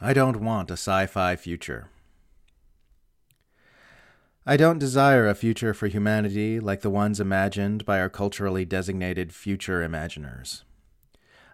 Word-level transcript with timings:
I 0.00 0.12
don't 0.12 0.40
want 0.40 0.70
a 0.70 0.74
sci 0.74 1.06
fi 1.06 1.34
future. 1.34 1.90
I 4.46 4.56
don't 4.56 4.78
desire 4.78 5.26
a 5.26 5.34
future 5.34 5.74
for 5.74 5.88
humanity 5.88 6.60
like 6.60 6.82
the 6.82 6.88
ones 6.88 7.18
imagined 7.18 7.84
by 7.84 7.98
our 7.98 8.08
culturally 8.08 8.64
designated 8.64 9.34
future 9.34 9.82
imaginers. 9.82 10.62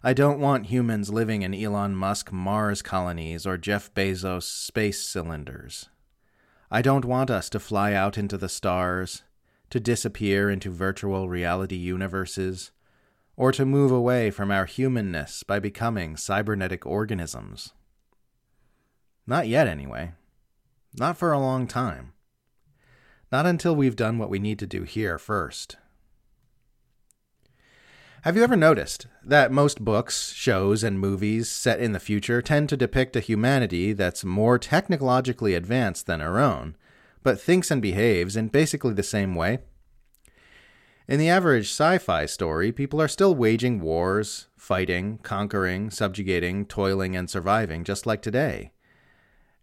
I 0.03 0.13
don't 0.13 0.39
want 0.39 0.67
humans 0.67 1.09
living 1.09 1.41
in 1.41 1.55
Elon 1.55 1.97
Musk 1.97 2.33
Mars 2.33 2.83
colonies 2.83 3.47
or 3.47 3.57
Jeff 3.57 3.93
Bezos 3.95 4.43
space 4.43 5.01
cylinders. 5.09 5.89
I 6.71 6.83
don't 6.83 7.07
want 7.07 7.31
us 7.31 7.49
to 7.49 7.59
fly 7.59 7.95
out 7.95 8.19
into 8.19 8.37
the 8.37 8.51
stars, 8.51 9.23
to 9.71 9.81
disappear 9.81 10.51
into 10.51 10.71
virtual 10.71 11.31
reality 11.31 11.77
universes, 11.77 12.73
or 13.39 13.53
to 13.53 13.65
move 13.65 13.91
away 13.91 14.31
from 14.31 14.51
our 14.51 14.67
humanness 14.67 15.45
by 15.45 15.59
becoming 15.59 16.19
cybernetic 16.19 16.85
organisms. 16.85 17.73
Not 19.27 19.49
yet, 19.49 19.67
anyway. 19.67 20.13
Not 20.97 21.17
for 21.17 21.33
a 21.33 21.39
long 21.39 21.67
time. 21.67 22.13
Not 23.33 23.47
until 23.47 23.75
we've 23.75 23.97
done 23.97 24.19
what 24.19 24.31
we 24.31 24.39
need 24.39 24.59
to 24.61 24.67
do 24.67 24.83
here 24.83 25.19
first. 25.19 25.77
Have 28.23 28.37
you 28.37 28.43
ever 28.43 28.57
noticed 28.57 29.07
that 29.23 29.53
most 29.53 29.85
books, 29.85 30.33
shows, 30.33 30.83
and 30.83 30.99
movies 30.99 31.51
set 31.51 31.81
in 31.81 31.93
the 31.93 32.01
future 32.01 32.41
tend 32.41 32.69
to 32.69 32.77
depict 32.77 33.17
a 33.17 33.21
humanity 33.21 33.93
that's 33.93 34.25
more 34.25 34.59
technologically 34.59 35.55
advanced 35.55 36.07
than 36.07 36.21
our 36.21 36.39
own, 36.39 36.77
but 37.23 37.41
thinks 37.41 37.71
and 37.71 37.83
behaves 37.83 38.37
in 38.37 38.49
basically 38.49 38.95
the 38.95 39.03
same 39.03 39.35
way? 39.35 39.59
In 41.07 41.19
the 41.19 41.29
average 41.29 41.67
sci 41.67 41.99
fi 41.99 42.25
story, 42.25 42.73
people 42.73 43.01
are 43.01 43.09
still 43.09 43.35
waging 43.35 43.81
wars, 43.81 44.47
fighting, 44.57 45.19
conquering, 45.23 45.91
subjugating, 45.91 46.65
toiling, 46.65 47.15
and 47.15 47.29
surviving 47.29 47.85
just 47.85 48.07
like 48.07 48.23
today 48.23 48.71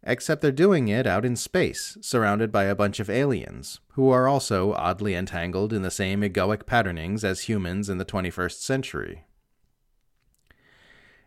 except 0.03 0.41
they're 0.41 0.51
doing 0.51 0.87
it 0.87 1.05
out 1.05 1.25
in 1.25 1.35
space, 1.35 1.97
surrounded 2.01 2.51
by 2.51 2.63
a 2.63 2.75
bunch 2.75 2.99
of 2.99 3.09
aliens, 3.09 3.79
who 3.89 4.09
are 4.09 4.27
also 4.27 4.73
oddly 4.73 5.13
entangled 5.13 5.71
in 5.71 5.81
the 5.81 5.91
same 5.91 6.21
egoic 6.21 6.65
patternings 6.65 7.23
as 7.23 7.41
humans 7.41 7.89
in 7.89 7.97
the 7.97 8.05
21st 8.05 8.59
century. 8.61 9.25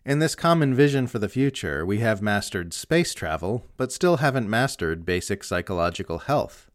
In 0.05 0.19
this 0.19 0.35
common 0.35 0.75
vision 0.75 1.07
for 1.07 1.19
the 1.19 1.31
future, 1.31 1.87
we 1.87 2.01
have 2.01 2.21
mastered 2.21 2.75
space 2.75 3.15
travel, 3.15 3.65
but 3.79 3.91
still 3.91 4.19
haven't 4.19 4.51
mastered 4.51 5.07
basic 5.07 5.43
psychological 5.43 6.19
health. 6.19 6.71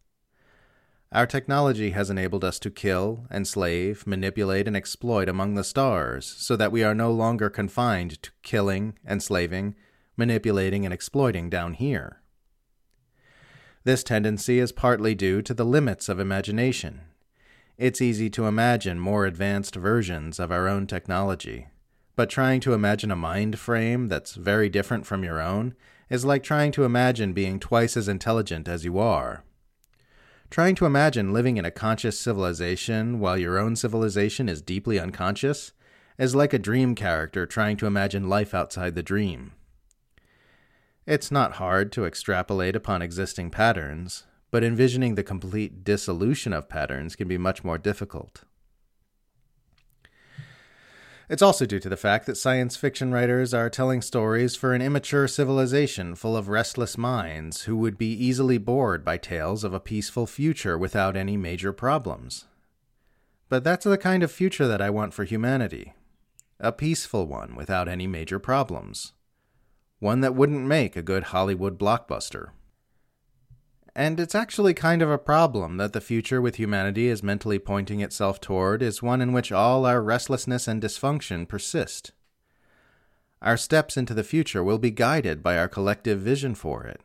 Our 1.12 1.26
technology 1.26 1.90
has 1.90 2.08
enabled 2.08 2.44
us 2.44 2.58
to 2.60 2.70
kill, 2.70 3.26
enslave, 3.30 4.06
manipulate, 4.06 4.66
and 4.66 4.76
exploit 4.76 5.28
among 5.28 5.54
the 5.54 5.64
stars, 5.64 6.24
so 6.26 6.56
that 6.56 6.72
we 6.72 6.82
are 6.82 6.94
no 6.94 7.12
longer 7.12 7.50
confined 7.50 8.22
to 8.22 8.30
killing, 8.42 8.96
enslaving, 9.08 9.74
manipulating, 10.20 10.84
and 10.84 10.94
exploiting 10.94 11.50
down 11.50 11.74
here. 11.74 12.20
This 13.82 14.04
tendency 14.04 14.60
is 14.60 14.70
partly 14.70 15.16
due 15.16 15.42
to 15.42 15.52
the 15.52 15.64
limits 15.64 16.08
of 16.08 16.20
imagination. 16.20 17.00
It's 17.78 18.02
easy 18.02 18.30
to 18.30 18.46
imagine 18.46 19.00
more 19.00 19.24
advanced 19.24 19.74
versions 19.74 20.38
of 20.38 20.52
our 20.52 20.68
own 20.68 20.86
technology, 20.86 21.68
but 22.14 22.28
trying 22.28 22.60
to 22.60 22.74
imagine 22.74 23.10
a 23.10 23.16
mind 23.16 23.58
frame 23.58 24.08
that's 24.08 24.34
very 24.34 24.68
different 24.68 25.06
from 25.06 25.24
your 25.24 25.40
own 25.40 25.74
is 26.10 26.24
like 26.24 26.42
trying 26.42 26.72
to 26.72 26.84
imagine 26.84 27.32
being 27.32 27.58
twice 27.58 27.96
as 27.96 28.06
intelligent 28.06 28.68
as 28.68 28.84
you 28.84 28.98
are. 28.98 29.44
Trying 30.50 30.74
to 30.74 30.84
imagine 30.84 31.32
living 31.32 31.56
in 31.56 31.64
a 31.64 31.70
conscious 31.70 32.18
civilization 32.18 33.20
while 33.20 33.38
your 33.38 33.56
own 33.56 33.76
civilization 33.76 34.48
is 34.48 34.60
deeply 34.60 34.98
unconscious 34.98 35.72
is 36.18 36.34
like 36.34 36.52
a 36.52 36.58
dream 36.58 36.94
character 36.94 37.46
trying 37.46 37.78
to 37.78 37.86
imagine 37.86 38.28
life 38.28 38.52
outside 38.52 38.94
the 38.94 39.02
dream. 39.02 39.52
It's 41.06 41.30
not 41.30 41.54
hard 41.54 41.92
to 41.92 42.04
extrapolate 42.04 42.76
upon 42.76 43.02
existing 43.02 43.50
patterns, 43.50 44.24
but 44.50 44.62
envisioning 44.62 45.14
the 45.14 45.22
complete 45.22 45.82
dissolution 45.82 46.52
of 46.52 46.68
patterns 46.68 47.16
can 47.16 47.26
be 47.26 47.38
much 47.38 47.64
more 47.64 47.78
difficult. 47.78 48.44
It's 51.30 51.42
also 51.42 51.64
due 51.64 51.78
to 51.78 51.88
the 51.88 51.96
fact 51.96 52.26
that 52.26 52.36
science 52.36 52.76
fiction 52.76 53.12
writers 53.12 53.54
are 53.54 53.70
telling 53.70 54.02
stories 54.02 54.56
for 54.56 54.74
an 54.74 54.82
immature 54.82 55.28
civilization 55.28 56.16
full 56.16 56.36
of 56.36 56.48
restless 56.48 56.98
minds 56.98 57.62
who 57.62 57.76
would 57.76 57.96
be 57.96 58.12
easily 58.12 58.58
bored 58.58 59.04
by 59.04 59.16
tales 59.16 59.62
of 59.62 59.72
a 59.72 59.78
peaceful 59.78 60.26
future 60.26 60.76
without 60.76 61.16
any 61.16 61.36
major 61.36 61.72
problems. 61.72 62.46
But 63.48 63.62
that's 63.62 63.84
the 63.84 63.96
kind 63.96 64.24
of 64.24 64.32
future 64.32 64.66
that 64.66 64.82
I 64.82 64.90
want 64.90 65.14
for 65.14 65.24
humanity 65.24 65.94
a 66.62 66.72
peaceful 66.72 67.26
one 67.26 67.54
without 67.54 67.88
any 67.88 68.06
major 68.06 68.38
problems 68.38 69.12
one 70.00 70.20
that 70.22 70.34
wouldn't 70.34 70.66
make 70.66 70.96
a 70.96 71.02
good 71.02 71.24
Hollywood 71.24 71.78
blockbuster. 71.78 72.48
And 73.94 74.18
it's 74.18 74.34
actually 74.34 74.72
kind 74.72 75.02
of 75.02 75.10
a 75.10 75.18
problem 75.18 75.76
that 75.76 75.92
the 75.92 76.00
future 76.00 76.40
with 76.40 76.56
humanity 76.56 77.08
is 77.08 77.22
mentally 77.22 77.58
pointing 77.58 78.00
itself 78.00 78.40
toward 78.40 78.82
is 78.82 79.02
one 79.02 79.20
in 79.20 79.32
which 79.32 79.52
all 79.52 79.84
our 79.84 80.02
restlessness 80.02 80.66
and 80.66 80.80
dysfunction 80.80 81.46
persist. 81.46 82.12
Our 83.42 83.56
steps 83.56 83.96
into 83.96 84.14
the 84.14 84.24
future 84.24 84.64
will 84.64 84.78
be 84.78 84.90
guided 84.90 85.42
by 85.42 85.58
our 85.58 85.68
collective 85.68 86.20
vision 86.20 86.54
for 86.54 86.84
it. 86.84 87.02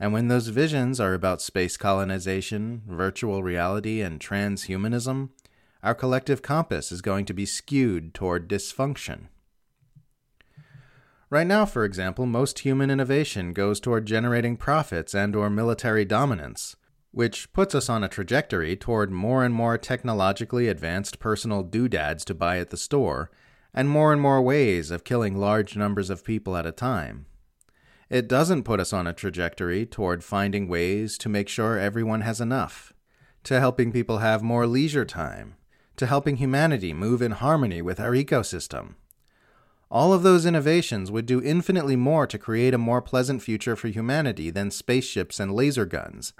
And 0.00 0.12
when 0.12 0.28
those 0.28 0.48
visions 0.48 0.98
are 0.98 1.14
about 1.14 1.42
space 1.42 1.76
colonization, 1.76 2.82
virtual 2.88 3.42
reality, 3.42 4.00
and 4.00 4.18
transhumanism, 4.18 5.30
our 5.82 5.94
collective 5.94 6.42
compass 6.42 6.90
is 6.90 7.02
going 7.02 7.24
to 7.26 7.34
be 7.34 7.46
skewed 7.46 8.14
toward 8.14 8.48
dysfunction. 8.48 9.28
Right 11.32 11.46
now, 11.46 11.64
for 11.64 11.86
example, 11.86 12.26
most 12.26 12.58
human 12.58 12.90
innovation 12.90 13.54
goes 13.54 13.80
toward 13.80 14.04
generating 14.04 14.58
profits 14.58 15.14
and 15.14 15.34
or 15.34 15.48
military 15.48 16.04
dominance, 16.04 16.76
which 17.10 17.50
puts 17.54 17.74
us 17.74 17.88
on 17.88 18.04
a 18.04 18.08
trajectory 18.08 18.76
toward 18.76 19.10
more 19.10 19.42
and 19.42 19.54
more 19.54 19.78
technologically 19.78 20.68
advanced 20.68 21.20
personal 21.20 21.62
doodads 21.62 22.26
to 22.26 22.34
buy 22.34 22.58
at 22.58 22.68
the 22.68 22.76
store, 22.76 23.30
and 23.72 23.88
more 23.88 24.12
and 24.12 24.20
more 24.20 24.42
ways 24.42 24.90
of 24.90 25.04
killing 25.04 25.34
large 25.34 25.74
numbers 25.74 26.10
of 26.10 26.22
people 26.22 26.54
at 26.54 26.66
a 26.66 26.70
time. 26.70 27.24
It 28.10 28.28
doesn't 28.28 28.64
put 28.64 28.78
us 28.78 28.92
on 28.92 29.06
a 29.06 29.14
trajectory 29.14 29.86
toward 29.86 30.22
finding 30.22 30.68
ways 30.68 31.16
to 31.16 31.30
make 31.30 31.48
sure 31.48 31.78
everyone 31.78 32.20
has 32.20 32.42
enough, 32.42 32.92
to 33.44 33.58
helping 33.58 33.90
people 33.90 34.18
have 34.18 34.42
more 34.42 34.66
leisure 34.66 35.06
time, 35.06 35.54
to 35.96 36.04
helping 36.04 36.36
humanity 36.36 36.92
move 36.92 37.22
in 37.22 37.32
harmony 37.32 37.80
with 37.80 38.00
our 38.00 38.10
ecosystem 38.10 38.96
all 39.92 40.14
of 40.14 40.22
those 40.22 40.46
innovations 40.46 41.10
would 41.10 41.26
do 41.26 41.42
infinitely 41.42 41.96
more 41.96 42.26
to 42.26 42.38
create 42.38 42.72
a 42.72 42.78
more 42.78 43.02
pleasant 43.02 43.42
future 43.42 43.76
for 43.76 43.88
humanity 43.88 44.48
than 44.48 44.70
spaceships 44.70 45.38
and 45.38 45.52
laser 45.52 45.84
guns. 45.84 46.32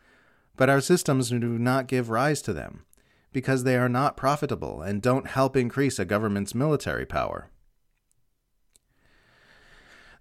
But 0.56 0.70
our 0.70 0.80
systems 0.80 1.28
do 1.28 1.38
not 1.38 1.86
give 1.86 2.08
rise 2.08 2.40
to 2.42 2.54
them, 2.54 2.86
because 3.30 3.64
they 3.64 3.76
are 3.76 3.90
not 3.90 4.16
profitable 4.16 4.80
and 4.80 5.02
don't 5.02 5.26
help 5.26 5.54
increase 5.54 5.98
a 5.98 6.06
government's 6.06 6.54
military 6.54 7.04
power. 7.04 7.50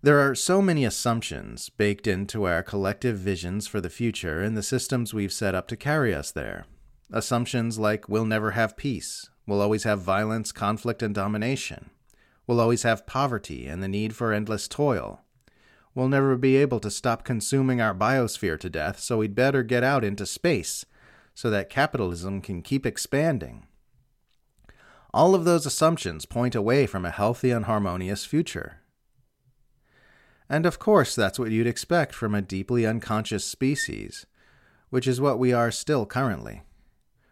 There 0.01 0.19
are 0.19 0.35
so 0.35 0.61
many 0.61 0.83
assumptions 0.83 1.69
baked 1.69 2.07
into 2.07 2.43
our 2.43 2.61
collective 2.61 3.17
visions 3.17 3.65
for 3.65 3.79
the 3.79 3.89
future 3.89 4.41
and 4.41 4.57
the 4.57 4.63
systems 4.63 5.13
we've 5.13 5.31
set 5.31 5.55
up 5.55 5.69
to 5.69 5.77
carry 5.77 6.13
us 6.13 6.31
there. 6.31 6.65
Assumptions 7.13 7.79
like 7.79 8.09
we'll 8.09 8.25
never 8.25 8.51
have 8.51 8.75
peace, 8.75 9.29
we'll 9.47 9.61
always 9.61 9.85
have 9.85 10.01
violence, 10.01 10.51
conflict, 10.51 11.01
and 11.01 11.15
domination 11.15 11.91
We'll 12.51 12.59
always 12.59 12.83
have 12.83 13.07
poverty 13.07 13.65
and 13.65 13.81
the 13.81 13.87
need 13.87 14.13
for 14.13 14.33
endless 14.33 14.67
toil. 14.67 15.21
We'll 15.95 16.09
never 16.09 16.35
be 16.35 16.57
able 16.57 16.81
to 16.81 16.91
stop 16.91 17.23
consuming 17.23 17.79
our 17.79 17.95
biosphere 17.95 18.59
to 18.59 18.69
death, 18.69 18.99
so 18.99 19.19
we'd 19.19 19.35
better 19.35 19.63
get 19.63 19.85
out 19.85 20.03
into 20.03 20.25
space 20.25 20.85
so 21.33 21.49
that 21.49 21.69
capitalism 21.69 22.41
can 22.41 22.61
keep 22.61 22.85
expanding. 22.85 23.67
All 25.13 25.33
of 25.33 25.45
those 25.45 25.65
assumptions 25.65 26.25
point 26.25 26.53
away 26.53 26.85
from 26.87 27.05
a 27.05 27.09
healthy 27.09 27.51
and 27.51 27.63
harmonious 27.63 28.25
future. 28.25 28.81
And 30.49 30.65
of 30.65 30.77
course, 30.77 31.15
that's 31.15 31.39
what 31.39 31.51
you'd 31.51 31.67
expect 31.67 32.13
from 32.13 32.35
a 32.35 32.41
deeply 32.41 32.85
unconscious 32.85 33.45
species, 33.45 34.25
which 34.89 35.07
is 35.07 35.21
what 35.21 35.39
we 35.39 35.53
are 35.53 35.71
still 35.71 36.05
currently. 36.05 36.63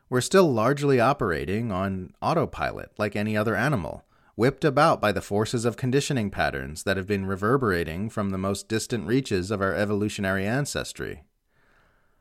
We're 0.09 0.21
still 0.21 0.49
largely 0.49 1.01
operating 1.01 1.73
on 1.73 2.13
autopilot 2.21 2.93
like 2.97 3.17
any 3.17 3.35
other 3.35 3.57
animal, 3.57 4.05
whipped 4.39 4.63
about 4.63 5.01
by 5.01 5.11
the 5.11 5.19
forces 5.19 5.65
of 5.65 5.75
conditioning 5.75 6.31
patterns 6.31 6.83
that 6.83 6.95
have 6.95 7.05
been 7.05 7.25
reverberating 7.25 8.09
from 8.09 8.29
the 8.29 8.37
most 8.37 8.69
distant 8.69 9.05
reaches 9.05 9.51
of 9.51 9.61
our 9.61 9.75
evolutionary 9.75 10.47
ancestry. 10.47 11.25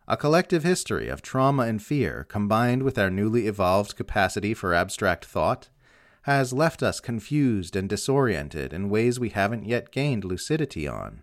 A 0.08 0.16
collective 0.16 0.64
history 0.64 1.08
of 1.08 1.22
trauma 1.22 1.62
and 1.62 1.80
fear, 1.80 2.26
combined 2.28 2.82
with 2.82 2.98
our 2.98 3.08
newly 3.08 3.46
evolved 3.46 3.94
capacity 3.94 4.52
for 4.52 4.74
abstract 4.74 5.24
thought, 5.26 5.68
has 6.22 6.52
left 6.52 6.82
us 6.82 6.98
confused 6.98 7.76
and 7.76 7.88
disoriented 7.88 8.72
in 8.72 8.90
ways 8.90 9.20
we 9.20 9.28
haven't 9.28 9.64
yet 9.64 9.92
gained 9.92 10.24
lucidity 10.24 10.88
on, 10.88 11.22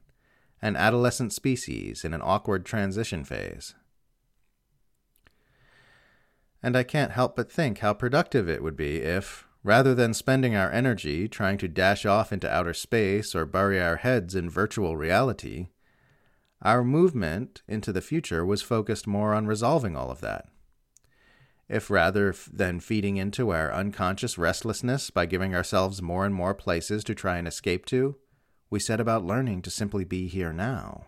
an 0.61 0.77
adolescent 0.77 1.33
species 1.33 2.05
in 2.05 2.13
an 2.13 2.21
awkward 2.23 2.65
transition 2.65 3.25
phase. 3.25 3.75
And 6.63 6.77
I 6.77 6.83
can't 6.83 7.11
help 7.11 7.35
but 7.35 7.51
think 7.51 7.79
how 7.79 7.93
productive 7.93 8.47
it 8.47 8.63
would 8.63 8.77
be 8.77 9.01
if, 9.01 9.45
Rather 9.65 9.95
than 9.95 10.13
spending 10.13 10.55
our 10.55 10.71
energy 10.71 11.27
trying 11.27 11.57
to 11.57 11.67
dash 11.67 12.05
off 12.05 12.31
into 12.31 12.47
outer 12.47 12.71
space 12.71 13.33
or 13.33 13.47
bury 13.47 13.81
our 13.81 13.95
heads 13.95 14.35
in 14.35 14.47
virtual 14.47 14.95
reality, 14.95 15.69
Our 16.61 16.83
movement 16.83 17.61
into 17.67 17.91
the 17.91 18.01
future 18.01 18.45
was 18.45 18.61
focused 18.61 19.07
more 19.07 19.33
on 19.33 19.47
resolving 19.47 19.95
all 19.95 20.11
of 20.11 20.21
that. 20.21 20.47
If 21.67 21.89
rather 21.89 22.33
than 22.51 22.79
feeding 22.79 23.17
into 23.17 23.49
our 23.51 23.73
unconscious 23.73 24.37
restlessness 24.37 25.09
by 25.09 25.25
giving 25.25 25.55
ourselves 25.55 26.01
more 26.01 26.25
and 26.25 26.33
more 26.33 26.53
places 26.53 27.03
to 27.05 27.15
try 27.15 27.37
and 27.37 27.47
escape 27.47 27.85
to, 27.87 28.17
we 28.69 28.79
set 28.79 28.99
about 28.99 29.25
learning 29.25 29.63
to 29.63 29.71
simply 29.71 30.05
be 30.05 30.27
here 30.27 30.53
now. 30.53 31.05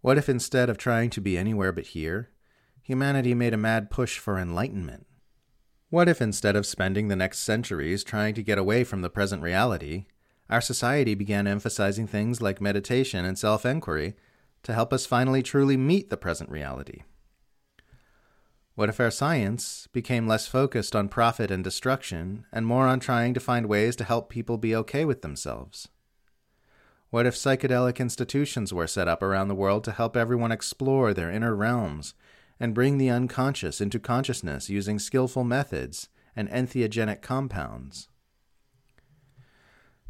What 0.00 0.18
if 0.18 0.28
instead 0.28 0.68
of 0.68 0.78
trying 0.78 1.10
to 1.10 1.20
be 1.20 1.38
anywhere 1.38 1.72
but 1.72 1.88
here, 1.88 2.30
humanity 2.82 3.34
made 3.34 3.54
a 3.54 3.58
mad 3.58 3.90
push 3.90 4.18
for 4.18 4.38
enlightenment? 4.38 5.06
What 5.90 6.08
if 6.08 6.22
instead 6.22 6.54
of 6.54 6.66
spending 6.66 7.08
the 7.08 7.16
next 7.16 7.40
centuries 7.40 8.04
trying 8.04 8.34
to 8.34 8.44
get 8.44 8.58
away 8.58 8.84
from 8.84 9.02
the 9.02 9.10
present 9.10 9.42
reality, 9.42 10.06
our 10.48 10.60
society 10.60 11.16
began 11.16 11.48
emphasizing 11.48 12.06
things 12.06 12.40
like 12.40 12.60
meditation 12.60 13.24
and 13.24 13.36
self 13.36 13.66
inquiry 13.66 14.14
to 14.62 14.72
help 14.72 14.92
us 14.92 15.04
finally 15.04 15.42
truly 15.42 15.76
meet 15.76 16.08
the 16.08 16.16
present 16.16 16.48
reality? 16.48 17.02
What 18.76 18.88
if 18.88 19.00
our 19.00 19.10
science 19.10 19.88
became 19.92 20.28
less 20.28 20.46
focused 20.46 20.94
on 20.94 21.08
profit 21.08 21.50
and 21.50 21.64
destruction 21.64 22.46
and 22.52 22.64
more 22.64 22.86
on 22.86 23.00
trying 23.00 23.34
to 23.34 23.40
find 23.40 23.66
ways 23.66 23.96
to 23.96 24.04
help 24.04 24.30
people 24.30 24.58
be 24.58 24.76
okay 24.76 25.04
with 25.04 25.22
themselves? 25.22 25.88
What 27.10 27.26
if 27.26 27.34
psychedelic 27.34 27.98
institutions 27.98 28.72
were 28.72 28.86
set 28.86 29.08
up 29.08 29.24
around 29.24 29.48
the 29.48 29.56
world 29.56 29.82
to 29.84 29.92
help 29.92 30.16
everyone 30.16 30.52
explore 30.52 31.12
their 31.12 31.32
inner 31.32 31.56
realms 31.56 32.14
and 32.60 32.74
bring 32.74 32.98
the 32.98 33.10
unconscious 33.10 33.80
into 33.80 33.98
consciousness 33.98 34.68
using 34.68 34.98
skillful 34.98 35.42
methods 35.42 36.08
and 36.36 36.48
entheogenic 36.50 37.22
compounds. 37.22 38.08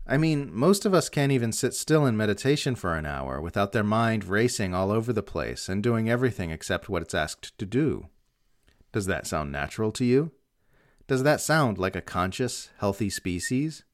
I 0.06 0.18
mean, 0.18 0.50
most 0.52 0.84
of 0.84 0.92
us 0.92 1.08
can't 1.08 1.30
even 1.30 1.52
sit 1.52 1.72
still 1.72 2.04
in 2.04 2.16
meditation 2.16 2.74
for 2.74 2.96
an 2.96 3.06
hour 3.06 3.40
without 3.40 3.70
their 3.70 3.84
mind 3.84 4.24
racing 4.24 4.74
all 4.74 4.90
over 4.90 5.12
the 5.12 5.22
place 5.22 5.68
and 5.68 5.82
doing 5.82 6.10
everything 6.10 6.50
except 6.50 6.88
what 6.88 7.02
it's 7.02 7.14
asked 7.14 7.56
to 7.58 7.64
do. 7.64 8.08
Does 8.92 9.06
that 9.06 9.28
sound 9.28 9.52
natural 9.52 9.92
to 9.92 10.04
you? 10.04 10.32
Does 11.06 11.22
that 11.22 11.40
sound 11.40 11.78
like 11.78 11.94
a 11.94 12.00
conscious, 12.00 12.70
healthy 12.78 13.08
species? 13.08 13.84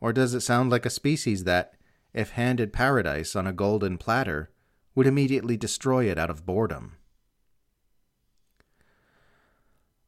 Or 0.00 0.12
does 0.12 0.32
it 0.32 0.40
sound 0.40 0.70
like 0.70 0.86
a 0.86 0.90
species 0.90 1.44
that, 1.44 1.74
if 2.14 2.30
handed 2.30 2.72
paradise 2.72 3.36
on 3.36 3.46
a 3.46 3.52
golden 3.52 3.98
platter, 3.98 4.50
would 4.94 5.06
immediately 5.06 5.58
destroy 5.58 6.10
it 6.10 6.18
out 6.18 6.30
of 6.30 6.46
boredom? 6.46 6.96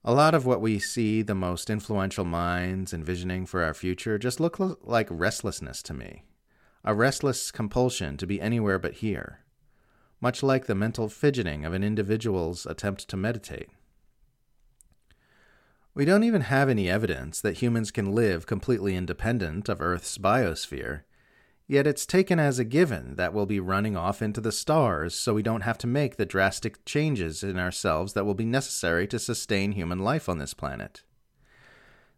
A 0.06 0.12
lot 0.12 0.34
of 0.34 0.44
what 0.44 0.60
we 0.60 0.78
see 0.78 1.22
the 1.22 1.34
most 1.34 1.70
influential 1.70 2.26
minds 2.26 2.92
envisioning 2.92 3.46
for 3.46 3.62
our 3.62 3.72
future 3.72 4.18
just 4.18 4.38
look 4.38 4.58
like 4.82 5.08
restlessness 5.10 5.82
to 5.84 5.94
me. 5.94 6.24
A 6.84 6.94
restless 6.94 7.50
compulsion 7.50 8.18
to 8.18 8.26
be 8.26 8.38
anywhere 8.38 8.78
but 8.78 8.94
here, 8.94 9.40
much 10.20 10.42
like 10.42 10.66
the 10.66 10.74
mental 10.74 11.08
fidgeting 11.08 11.64
of 11.64 11.72
an 11.72 11.82
individual's 11.82 12.66
attempt 12.66 13.08
to 13.08 13.16
meditate. 13.16 13.70
We 15.94 16.04
don't 16.04 16.24
even 16.24 16.42
have 16.42 16.68
any 16.68 16.90
evidence 16.90 17.40
that 17.40 17.62
humans 17.62 17.90
can 17.90 18.14
live 18.14 18.46
completely 18.46 18.96
independent 18.96 19.70
of 19.70 19.80
Earth's 19.80 20.18
biosphere, 20.18 21.04
Yet 21.66 21.86
it's 21.86 22.04
taken 22.04 22.38
as 22.38 22.58
a 22.58 22.64
given 22.64 23.14
that 23.14 23.32
we'll 23.32 23.46
be 23.46 23.60
running 23.60 23.96
off 23.96 24.20
into 24.20 24.40
the 24.40 24.52
stars 24.52 25.14
so 25.14 25.32
we 25.32 25.42
don't 25.42 25.62
have 25.62 25.78
to 25.78 25.86
make 25.86 26.16
the 26.16 26.26
drastic 26.26 26.84
changes 26.84 27.42
in 27.42 27.58
ourselves 27.58 28.12
that 28.12 28.26
will 28.26 28.34
be 28.34 28.44
necessary 28.44 29.06
to 29.08 29.18
sustain 29.18 29.72
human 29.72 30.00
life 30.00 30.28
on 30.28 30.38
this 30.38 30.52
planet. 30.52 31.02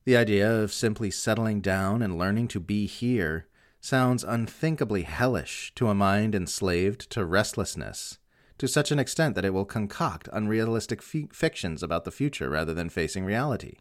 The 0.04 0.16
idea 0.16 0.52
of 0.52 0.72
simply 0.72 1.10
settling 1.10 1.60
down 1.60 2.02
and 2.02 2.18
learning 2.18 2.48
to 2.48 2.60
be 2.60 2.86
here 2.86 3.46
sounds 3.80 4.24
unthinkably 4.24 5.02
hellish 5.02 5.72
to 5.76 5.88
a 5.88 5.94
mind 5.94 6.34
enslaved 6.34 7.08
to 7.10 7.24
restlessness, 7.24 8.18
to 8.58 8.66
such 8.66 8.90
an 8.90 8.98
extent 8.98 9.36
that 9.36 9.44
it 9.44 9.54
will 9.54 9.64
concoct 9.64 10.28
unrealistic 10.32 11.02
fictions 11.02 11.84
about 11.84 12.04
the 12.04 12.10
future 12.10 12.50
rather 12.50 12.74
than 12.74 12.88
facing 12.88 13.24
reality. 13.24 13.76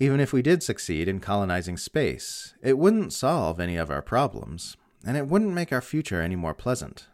Even 0.00 0.20
if 0.20 0.32
we 0.32 0.42
did 0.42 0.62
succeed 0.62 1.08
in 1.08 1.18
colonizing 1.18 1.76
space, 1.76 2.54
it 2.62 2.78
wouldn't 2.78 3.12
solve 3.12 3.58
any 3.58 3.76
of 3.76 3.90
our 3.90 4.02
problems, 4.02 4.76
and 5.04 5.16
it 5.16 5.26
wouldn't 5.26 5.54
make 5.54 5.72
our 5.72 5.80
future 5.80 6.20
any 6.22 6.36
more 6.36 6.54
pleasant. 6.54 7.08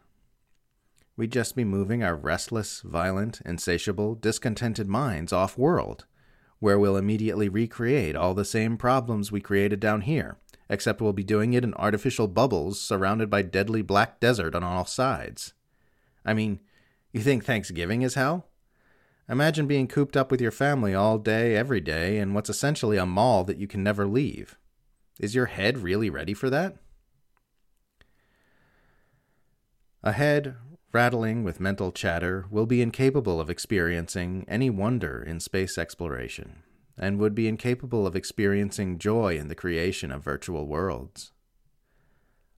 We'd 1.17 1.31
just 1.31 1.55
be 1.55 1.63
moving 1.63 2.03
our 2.03 2.15
restless, 2.15 2.81
violent, 2.81 3.41
insatiable, 3.45 4.15
discontented 4.15 4.87
minds 4.87 5.33
off 5.33 5.57
world, 5.57 6.05
where 6.59 6.77
we'll 6.77 6.97
immediately 6.97 7.49
recreate 7.49 8.15
all 8.15 8.33
the 8.33 8.45
same 8.45 8.77
problems 8.77 9.31
we 9.31 9.41
created 9.41 9.79
down 9.79 10.01
here, 10.01 10.37
except 10.69 11.01
we'll 11.01 11.13
be 11.13 11.23
doing 11.23 11.53
it 11.53 11.63
in 11.63 11.73
artificial 11.75 12.27
bubbles 12.27 12.79
surrounded 12.79 13.29
by 13.29 13.41
deadly 13.41 13.81
black 13.81 14.19
desert 14.19 14.53
on 14.53 14.63
all 14.63 14.85
sides. 14.85 15.53
I 16.23 16.33
mean, 16.33 16.59
you 17.13 17.21
think 17.21 17.45
Thanksgiving 17.45 18.03
is 18.03 18.13
hell? 18.15 18.47
Imagine 19.27 19.65
being 19.65 19.87
cooped 19.87 20.15
up 20.15 20.29
with 20.29 20.39
your 20.39 20.51
family 20.51 20.93
all 20.93 21.17
day, 21.17 21.55
every 21.55 21.81
day, 21.81 22.19
in 22.19 22.33
what's 22.33 22.49
essentially 22.49 22.97
a 22.97 23.07
mall 23.07 23.43
that 23.43 23.57
you 23.57 23.67
can 23.67 23.81
never 23.81 24.05
leave. 24.05 24.55
Is 25.19 25.33
your 25.33 25.47
head 25.47 25.79
really 25.79 26.11
ready 26.11 26.35
for 26.35 26.49
that? 26.51 26.77
A 30.03 30.11
head 30.11 30.55
rattling 30.91 31.43
with 31.43 31.59
mental 31.59 31.91
chatter 31.91 32.45
will 32.51 32.67
be 32.67 32.83
incapable 32.83 33.41
of 33.41 33.49
experiencing 33.49 34.45
any 34.47 34.69
wonder 34.69 35.23
in 35.23 35.39
space 35.39 35.77
exploration, 35.77 36.61
and 36.95 37.17
would 37.17 37.33
be 37.33 37.47
incapable 37.47 38.05
of 38.05 38.15
experiencing 38.15 38.99
joy 38.99 39.35
in 39.35 39.47
the 39.47 39.55
creation 39.55 40.11
of 40.11 40.23
virtual 40.23 40.67
worlds. 40.67 41.31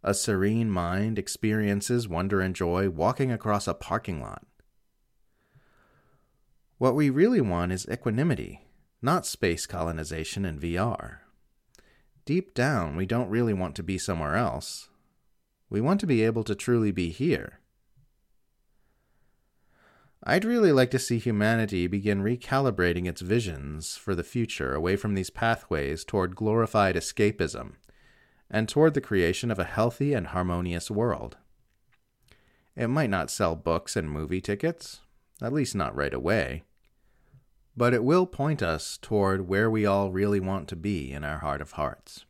A 0.03 0.13
serene 0.13 0.69
mind 0.69 1.17
experiences 1.17 2.09
wonder 2.09 2.41
and 2.41 2.53
joy 2.53 2.89
walking 2.89 3.31
across 3.31 3.67
a 3.67 3.73
parking 3.73 4.21
lot 4.21 4.45
what 6.77 6.95
we 6.95 7.09
really 7.09 7.41
want 7.41 7.71
is 7.71 7.87
equanimity, 7.89 8.67
not 9.01 9.25
space 9.25 9.65
colonization 9.65 10.45
and 10.45 10.61
VR. 10.61 11.19
Deep 12.25 12.53
down, 12.53 12.95
we 12.95 13.05
don't 13.05 13.29
really 13.29 13.53
want 13.53 13.75
to 13.75 13.83
be 13.83 13.97
somewhere 13.97 14.35
else. 14.35 14.89
We 15.69 15.81
want 15.81 15.99
to 16.01 16.07
be 16.07 16.23
able 16.23 16.43
to 16.43 16.53
truly 16.55 16.91
be 16.91 17.09
here. 17.09 17.59
I'd 20.23 20.45
really 20.45 20.71
like 20.71 20.91
to 20.91 20.99
see 20.99 21.17
humanity 21.17 21.87
begin 21.87 22.21
recalibrating 22.21 23.07
its 23.07 23.21
visions 23.21 23.95
for 23.95 24.13
the 24.13 24.23
future 24.23 24.73
away 24.73 24.95
from 24.97 25.15
these 25.15 25.29
pathways 25.29 26.03
toward 26.03 26.35
glorified 26.35 26.95
escapism 26.95 27.73
and 28.51 28.69
toward 28.69 28.93
the 28.93 29.01
creation 29.01 29.49
of 29.49 29.57
a 29.59 29.63
healthy 29.63 30.13
and 30.13 30.27
harmonious 30.27 30.91
world. 30.91 31.37
It 32.75 32.87
might 32.87 33.09
not 33.09 33.31
sell 33.31 33.55
books 33.55 33.95
and 33.95 34.11
movie 34.11 34.41
tickets, 34.41 35.01
at 35.41 35.53
least 35.53 35.75
not 35.75 35.95
right 35.95 36.13
away 36.13 36.63
but 37.77 37.93
it 37.93 38.03
will 38.03 38.25
point 38.25 38.63
us 38.63 38.97
toward 38.97 39.47
where 39.47 39.69
we 39.69 39.85
all 39.85 40.11
really 40.11 40.39
want 40.39 40.67
to 40.67 40.75
be 40.75 41.13
in 41.13 41.23
our 41.23 41.37
heart 41.37 41.61
of 41.61 41.73
hearts. 41.73 42.25